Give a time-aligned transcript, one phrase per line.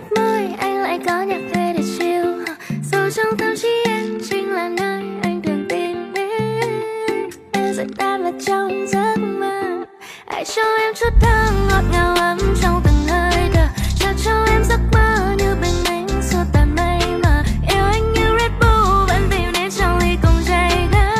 [0.00, 2.44] mắt mới, anh lại có nhạc về để chill.
[2.92, 7.30] Dù trong tâm trí em chính là nơi anh thường tìm đến.
[7.52, 9.84] Em sẽ đáp là trong giấc mơ.
[10.26, 13.66] Hãy cho em chút thơm ngọt ngào ấm trong từng hơi thở.
[13.98, 17.42] Trao cho em giấc mơ như bên anh xua tàn mây mà
[17.74, 21.14] Yêu anh như Red Bull vẫn tìm đến trong ly cùng chảy ngã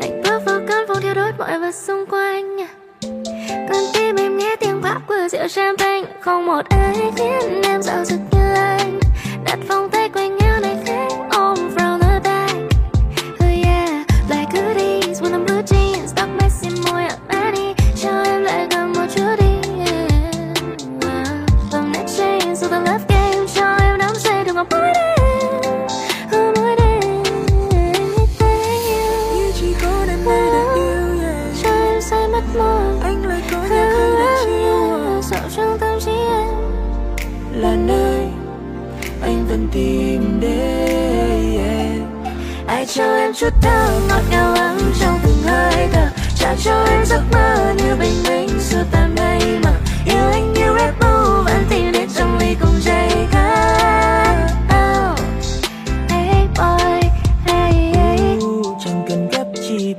[0.00, 2.56] Anh bước vào cơn phong theo đốt mọi vật xung quanh
[5.32, 9.00] rượu champagne không một ai khiến em dạo dực như anh.
[9.44, 12.54] Đặt vòng tay quanh eo này khách ôm from the back
[13.34, 18.66] oh yeah black hoodies with them blue jeans tóc messy môi Armani cho em lại
[18.70, 19.68] gần một chút đi.
[19.78, 20.12] Yeah.
[21.72, 25.10] vòng nét chain สู่ the love game cho em đắm say được ngọc mỗi đêm
[32.54, 33.89] có anh lại có
[35.20, 36.48] những trong tâm trí em
[37.52, 38.28] là nơi
[39.22, 42.08] anh vẫn tìm đến yeah.
[42.66, 47.04] Ai cho em chút thơ ngọt ngào ấm trong từng hơi thở, Trả cho em
[47.06, 47.49] giấc mơ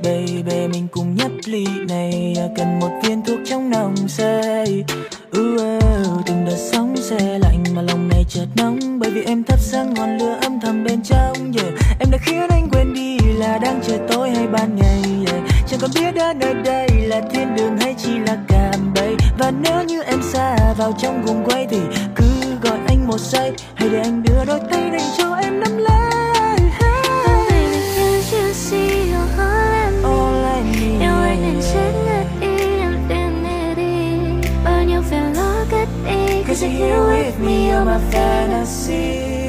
[0.02, 4.84] baby mình cùng nhấp ly này à, cần một viên thuốc trong nồng say
[5.38, 9.44] uh, uh, từng đợt sóng xe lạnh mà lòng này chợt nóng bởi vì em
[9.44, 11.74] thắp sáng ngọn lửa âm thầm bên trong yeah.
[12.00, 15.42] em đã khiến anh quên đi là đang trời tối hay ban ngày yeah.
[15.68, 19.50] chẳng còn biết đã nơi đây là thiên đường hay chỉ là cạm bẫy và
[19.50, 21.80] nếu như em xa vào trong guồng quay thì
[22.16, 22.24] cứ
[22.62, 26.21] gọi anh một giây hay để anh đưa đôi tay này cho em nắm lấy
[36.62, 39.41] sit here with me on my fantasy